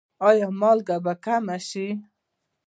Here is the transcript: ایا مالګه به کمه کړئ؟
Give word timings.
ایا 0.27 0.47
مالګه 0.59 0.97
به 1.03 1.13
کمه 1.23 1.57
کړئ؟ 1.67 1.89